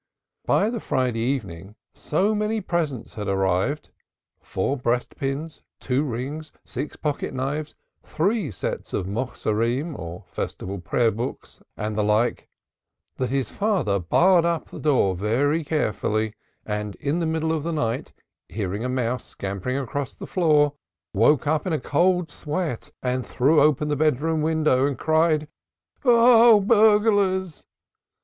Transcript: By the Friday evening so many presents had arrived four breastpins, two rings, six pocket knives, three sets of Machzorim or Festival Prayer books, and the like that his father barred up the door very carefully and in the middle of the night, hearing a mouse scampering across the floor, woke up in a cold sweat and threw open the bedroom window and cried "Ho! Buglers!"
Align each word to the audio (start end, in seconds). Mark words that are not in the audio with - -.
By 0.47 0.71
the 0.71 0.79
Friday 0.79 1.19
evening 1.19 1.75
so 1.93 2.33
many 2.33 2.59
presents 2.59 3.13
had 3.13 3.27
arrived 3.27 3.91
four 4.39 4.75
breastpins, 4.75 5.61
two 5.79 6.01
rings, 6.03 6.51
six 6.65 6.95
pocket 6.95 7.35
knives, 7.35 7.75
three 8.01 8.49
sets 8.49 8.93
of 8.93 9.05
Machzorim 9.05 9.95
or 9.95 10.23
Festival 10.25 10.79
Prayer 10.79 11.11
books, 11.11 11.61
and 11.77 11.95
the 11.95 12.03
like 12.03 12.49
that 13.17 13.29
his 13.29 13.51
father 13.51 13.99
barred 13.99 14.43
up 14.43 14.71
the 14.71 14.79
door 14.79 15.13
very 15.15 15.63
carefully 15.63 16.33
and 16.65 16.95
in 16.95 17.19
the 17.19 17.27
middle 17.27 17.51
of 17.51 17.61
the 17.61 17.71
night, 17.71 18.11
hearing 18.49 18.83
a 18.83 18.89
mouse 18.89 19.25
scampering 19.25 19.77
across 19.77 20.15
the 20.15 20.25
floor, 20.25 20.73
woke 21.13 21.45
up 21.45 21.67
in 21.67 21.73
a 21.73 21.79
cold 21.79 22.31
sweat 22.31 22.89
and 23.03 23.23
threw 23.23 23.61
open 23.61 23.87
the 23.87 23.95
bedroom 23.95 24.41
window 24.41 24.87
and 24.87 24.97
cried 24.97 25.47
"Ho! 26.01 26.59
Buglers!" 26.59 27.63